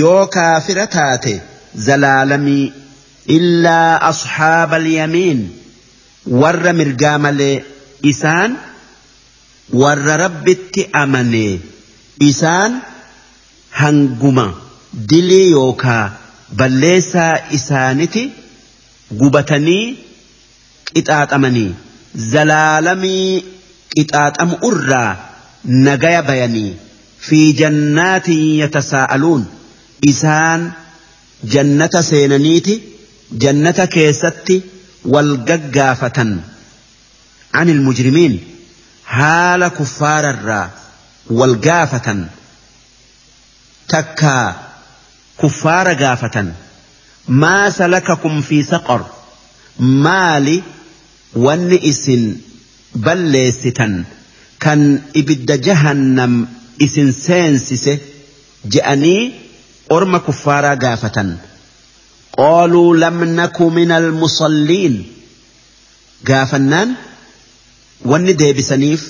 yoo 0.00 0.22
kaafira 0.36 0.86
taate 0.96 1.34
zalaalamii 1.86 2.64
illaa 3.36 3.98
asxaaba 4.10 4.76
alyamiin 4.82 5.40
warra 6.42 6.72
mirgaa 6.80 7.18
malee 7.26 7.56
isaan 8.12 8.52
warra 9.82 10.16
rabbitti 10.24 10.82
amanee 11.02 11.52
isaan 12.30 12.72
hanguma 13.80 14.46
dilii 15.10 15.50
yookaa 15.56 16.04
balleessaa 16.60 17.34
isaaniti 17.58 18.22
gubatanii 19.20 19.84
qixaaxamanii 20.94 21.70
zalaalamii 22.32 23.44
qixaaxamu 23.94 24.56
irraa 24.70 25.12
nagaya 25.86 26.22
bayanii 26.28 26.70
fi 27.28 27.38
jannaatin 27.60 28.42
yatasaa'aluun 28.62 29.42
isaan 30.12 30.62
jannata 31.54 32.02
seenaniiti 32.10 32.74
jannata 33.32 33.86
keessatti 33.86 34.62
wal 35.04 35.36
gaggaafatan. 35.48 36.42
An 37.52 37.68
ilmujrimiin 37.68 38.34
haala 39.02 39.70
kuffaararraa 39.70 40.70
wal 41.30 41.56
gaafatan. 41.56 42.30
Takka 43.86 44.54
kuffaara 45.36 45.94
gaafatan. 45.94 46.54
Maa 47.26 47.70
salakakum 47.70 48.42
fi 48.42 48.62
saqor 48.64 49.04
maali 49.78 50.62
wanni 51.34 51.78
isin 51.82 52.42
balleessitan? 53.06 54.06
Kan 54.58 55.02
ibidda 55.14 55.56
jahannam 55.58 56.46
isin 56.78 57.12
seensise 57.12 58.00
je'anii 58.74 59.34
orma 59.90 60.20
kuffaaraa 60.20 60.76
gaafatan. 60.76 61.38
Qaaluu 62.40 62.94
lam 63.02 63.24
naku 63.40 63.70
min 63.78 63.90
almusalliin 64.00 64.96
gaafannaan 66.30 66.96
wanni 68.10 68.34
deebisaniif 68.42 69.02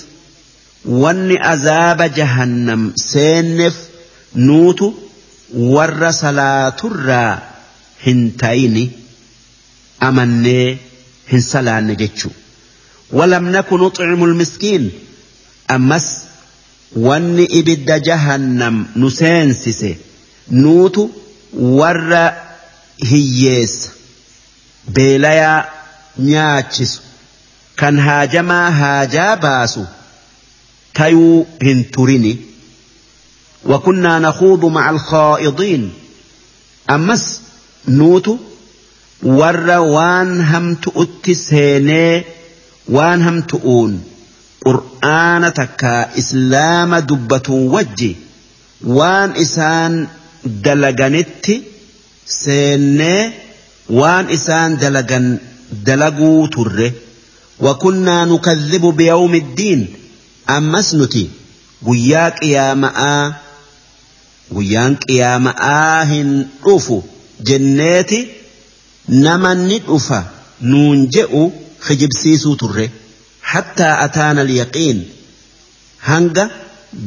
wanni 1.03 1.37
azaaba 1.53 2.09
jahannam 2.19 2.81
seenneef 3.11 3.75
nuutu 4.49 4.87
warra 5.75 6.11
salaaturraa 6.23 7.31
hin 8.05 8.19
ta'ini 8.43 8.85
amannee 10.09 10.67
hin 11.31 11.41
salaanne 11.53 11.95
jechuu 12.03 12.33
ولم 13.11 13.49
نكن 13.49 13.79
نطعم 13.79 14.23
المسكين 14.23 14.91
أمس 15.71 16.07
ibidda 17.49 17.99
jahannam 17.99 18.85
nu 18.95 19.11
seensise 19.11 19.97
nuutu 20.51 21.11
warra 21.53 22.46
hiyyeessa. 23.05 23.89
Beelayaa 24.93 25.65
nyaachisu. 26.19 27.01
Kan 27.75 27.99
haajamaa 27.99 28.71
haajaa 28.71 29.35
baasu 29.35 29.87
tayuu 30.93 31.47
hin 31.61 31.85
turini. 31.85 32.47
وكنا 33.65 34.19
نخوض 34.19 34.65
مع 34.65 34.89
الخائضين 34.89 35.93
أمس 36.89 37.41
نوت 37.87 38.39
ور 39.23 39.69
وان 39.69 40.41
هم 40.41 40.75
تؤتي 40.75 41.33
سيني 41.33 42.23
وان 42.89 43.21
هم 43.21 43.41
تؤون 43.41 44.03
قرآن 44.65 45.53
تكا 45.53 46.17
إسلام 46.17 46.95
دبة 46.95 47.49
وجي 47.49 48.15
وان 48.83 49.33
seennee 52.27 53.33
waan 53.99 54.29
isaan 54.37 54.77
dalagan 54.81 55.39
dalaguu 55.85 56.47
turre. 56.55 56.93
Wakunnaa 57.65 58.25
nukadhibu 58.25 58.91
biyawmi 58.99 59.37
iddiin 59.43 59.81
ammas 60.55 60.93
nuti 60.99 61.23
guyyaa 61.85 62.29
qiyaama'aa 62.39 63.23
guyyaan 64.55 64.97
qiyaama'aa 65.05 66.03
hin 66.11 66.29
dhufu 66.65 66.97
jenneeti. 67.49 68.19
Nama 69.25 69.55
ni 69.55 69.79
dhufa 69.87 70.19
nuun 70.71 71.07
je'u 71.15 71.43
kijibsiisuu 71.87 72.55
turre. 72.61 72.85
Hattaa 73.51 73.93
ataana 74.05 74.41
alyaqiin. 74.41 74.99
Hanga 76.09 76.49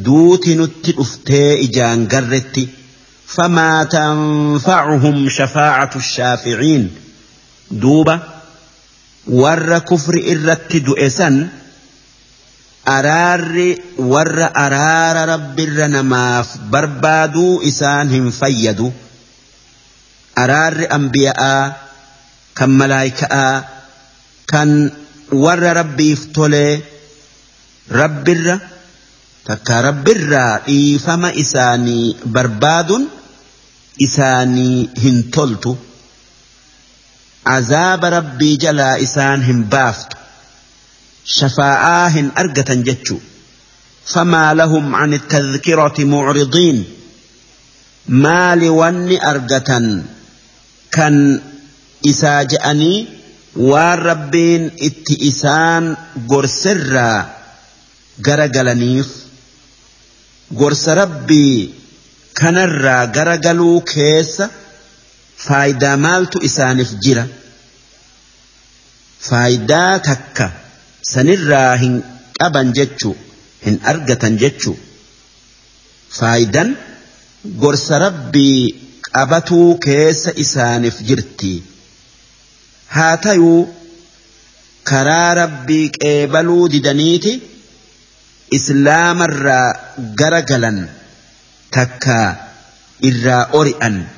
duuti 0.05 0.55
nutti 0.61 0.93
dhuftee 0.99 1.51
ijaan 1.67 2.07
garretti. 2.13 2.69
فما 3.31 3.85
تنفعهم 3.85 5.29
شفاعة 5.29 5.91
الشافعين. 5.97 6.91
دوبا 7.71 8.21
ور 9.27 9.79
كفر 9.79 10.15
إرتد 10.15 10.89
إسن 10.99 11.49
أرار 12.89 13.75
ور 13.99 14.51
أرار 14.57 15.29
رب 15.29 15.61
الرنما 15.61 16.45
بربادو 16.71 17.63
إسانهم 17.63 18.31
فيدو. 18.31 18.91
أرار 20.39 20.87
أنبياء 20.93 21.81
كم 22.57 22.71
ملائكة 22.71 23.65
كان 24.49 24.91
ور 25.33 25.63
ربي 25.63 26.13
افتولي. 26.13 26.81
رب 27.93 28.29
الر 28.29 28.59
تكا 29.47 29.81
رب 29.81 30.09
الر 30.09 30.61
إيفما 30.69 31.41
إساني 31.41 32.17
بربادون. 32.27 33.09
isaanii 33.99 34.89
hin 35.03 35.23
toltu 35.37 35.79
azaaba 37.57 38.11
rabbii 38.17 38.57
jalaa 38.65 38.95
isaan 39.07 39.43
hin 39.49 39.65
baaftu 39.75 40.17
shafaa'aa 41.39 42.09
hin 42.17 42.31
argatan 42.43 42.83
jechuu. 42.89 43.21
Famaa 44.13 44.55
lahum 44.55 44.95
an 44.95 45.13
tadkirati 45.33 46.05
mucridiin 46.13 46.79
maali 48.25 48.69
wanni 48.81 49.19
argatan 49.33 49.87
kan 50.97 51.17
isaa 52.13 52.45
je'anii 52.53 52.99
waan 53.71 53.99
rabbiin 54.09 54.71
itti 54.89 55.15
isaan 55.31 55.97
gorserraa 56.33 57.19
gara 58.29 58.49
galaniif 58.49 59.09
gorsa 60.63 60.95
rabbii 60.95 61.75
kanarraa 62.41 63.07
garagaluu 63.17 63.81
keessa 63.93 64.49
faayidaa 65.47 65.97
maaltu 66.05 66.43
isaaniif 66.49 66.93
jira? 67.07 67.25
Faayidaa 69.29 69.99
takka 70.09 70.47
sanirraa 71.13 71.73
hin 71.83 71.97
qaban 72.39 72.71
jechuu 72.79 73.17
hin 73.67 73.81
argatan 73.93 74.39
jechuu. 74.45 74.77
Faayidan 76.19 76.71
gorsa 77.65 77.99
rabbii 78.05 78.63
qabatuu 79.11 79.69
keessa 79.89 80.37
isaaniif 80.45 81.03
jirti. 81.11 81.53
Haa 82.97 83.17
tayuu 83.27 83.61
karaa 84.93 85.35
rabbii 85.41 85.85
qeebaluu 85.99 86.65
didaniiti 86.77 87.35
islaamarraa 88.61 89.69
garagalan 90.23 90.81
galan. 90.81 91.00
تكا 91.73 92.37
إرا 93.05 93.49
أرئا 93.55 94.09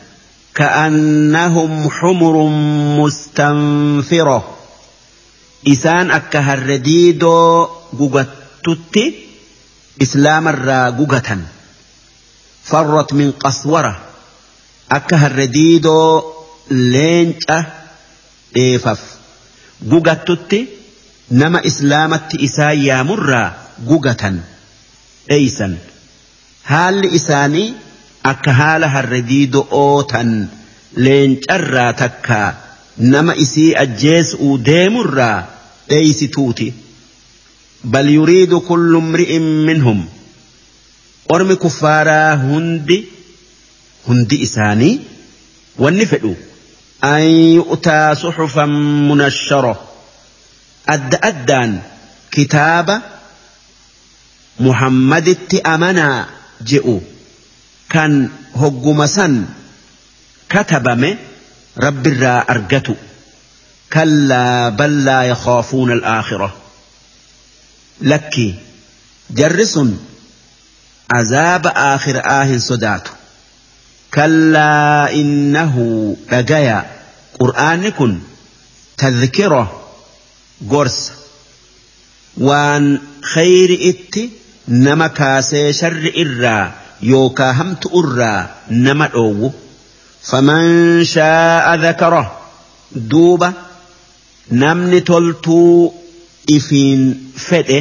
كأنهم 0.54 1.90
حمر 1.90 2.46
مستنفرة. 3.00 4.58
إسان 5.68 6.10
أكها 6.10 6.54
الرديد 6.54 7.24
قغتت 7.98 8.96
إسلام 10.02 10.48
الرا 10.48 11.06
فرت 12.64 13.12
من 13.12 13.30
قصورة. 13.30 14.00
أكها 14.90 15.26
الرديد 15.26 15.86
لينج 16.70 17.34
أه 17.50 17.66
إيفف. 18.56 19.00
قغتت 19.90 20.66
نما 21.30 21.66
إسلامت 21.66 22.34
إسايا 22.34 23.02
مرا 23.02 23.56
قغتا 23.88 24.40
إيسا 25.30 25.78
haalli 26.70 27.09
isaanii 27.18 27.68
akka 28.33 28.53
haala 28.61 28.88
harre 28.94 29.20
diidoo 29.31 29.66
ootan 29.85 30.33
leencarraa 31.07 31.92
takkaa 32.03 32.48
nama 33.14 33.35
isii 33.44 33.70
ajjeesuu 33.85 34.53
deemurraa 34.68 35.38
dheeysituuti 35.88 36.68
bal 37.94 38.09
yuriidu 38.14 38.61
kullu 38.70 39.01
mri'in 39.12 39.46
minhum 39.68 40.03
ormi 41.37 41.57
kuffaaraa 41.64 42.37
hundi 42.44 42.98
hundi 44.09 44.37
isaanii 44.46 44.92
wanni 45.85 46.07
fedhu 46.12 46.35
an 47.12 47.25
yu'taa 47.31 48.14
suxufan 48.22 48.72
munashshara 49.09 49.75
adda 50.94 51.18
addaan 51.31 51.72
kitaaba 52.37 52.96
muhammaditti 54.66 55.61
amanaa 55.75 56.18
je'u 56.64 57.03
kan 57.88 58.31
hogguma 58.61 59.09
san 59.09 59.46
katabame 60.48 61.11
rabbirraa 61.77 62.44
argatu 62.48 62.96
كلا 63.92 64.68
بل 64.68 65.05
لا 65.05 65.22
يخافون 65.22 65.92
الآخرة. 65.92 66.57
لكي 68.01 68.55
جرس 69.31 69.79
عذاب 71.11 71.66
آخر 71.66 72.25
آه 72.25 72.59
صدات 72.59 73.09
كلا 74.14 75.12
إنه 75.14 75.77
لقيا 76.33 76.90
قرآنكن 77.38 78.18
تذكرة. 78.98 79.79
قرص 80.70 81.11
وان 82.37 83.01
خير 83.22 83.88
إت 83.88 84.31
نما 84.68 85.07
كاسي 85.07 85.72
شر 85.72 86.12
إرا 86.16 86.72
يوكا 87.03 87.53
همت 87.53 87.87
أرا 87.94 88.51
نما 88.70 89.11
أوو 89.14 89.53
فمن 90.22 91.05
شاء 91.05 91.75
ذكره 91.75 92.38
دوبه 92.94 93.53
namni 94.51 95.01
toltuu 95.01 95.94
ifiin 96.57 97.03
fedhe 97.48 97.79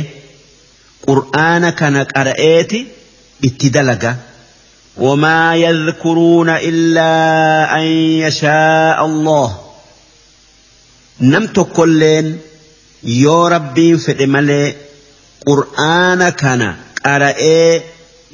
qur'aana 1.05 1.71
kana 1.79 2.05
qara'eeti 2.05 2.87
itti 3.47 3.69
dalaga. 3.69 4.15
وما 4.97 5.55
يذكرون 5.55 6.49
إلا 6.49 7.11
أن 7.79 7.85
يشاء 8.27 9.05
الله 9.05 9.59
نمت 11.21 11.59
كلين 11.59 12.37
يو 13.03 13.47
ربي 13.47 13.97
qur'aana 15.49 16.27
kana 16.41 16.69
qara'ee 17.03 17.71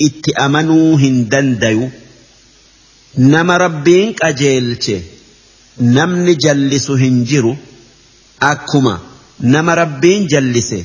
itti 0.07 0.31
amanuu 0.45 0.97
hin 1.03 1.17
dandayu 1.31 1.85
nama 3.33 3.53
rabbiin 3.65 4.09
qajeelche 4.21 4.97
namni 5.97 6.33
jallisu 6.45 6.95
hin 7.03 7.15
jiru. 7.31 7.53
Akkuma 8.51 8.93
nama 9.53 9.75
rabbiin 9.81 10.27
jallise 10.33 10.79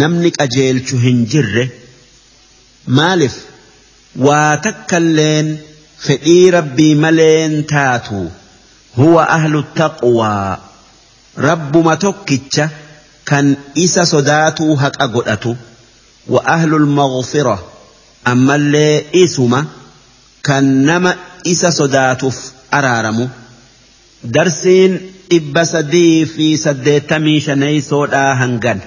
namni 0.00 0.30
qajeelchu 0.38 0.96
hin 1.04 1.18
jirre. 1.32 1.64
Maaliif? 2.98 3.36
Waa 4.26 4.56
takkalleen 4.66 5.48
fedhii 6.06 6.50
rabbii 6.56 6.94
maleen 7.04 7.54
taatu. 7.72 8.20
Huwa 8.96 9.28
ahlu 9.36 9.62
taqwaa. 9.80 10.58
Rabbuma 11.48 11.96
tokkicha. 11.96 12.68
Kan 13.30 13.46
isa 13.84 14.02
sodaatuu 14.12 14.76
haqa 14.82 15.06
godhatu 15.16 15.52
wa 16.34 16.40
ahlu 16.54 16.78
lmaghfira 16.86 17.56
ammallee 18.32 18.94
isuma 19.24 19.60
kan 20.48 20.64
nama 20.88 21.12
isa 21.52 21.70
sodaatuuf 21.80 22.38
araaramu 22.78 23.26
darsiin 24.36 24.92
dhibba 25.30 25.64
sadii 25.72 26.16
fi 26.34 26.46
saddeettamii 26.64 27.40
shaneeysoodhaa 27.46 28.32
hangan 28.42 28.78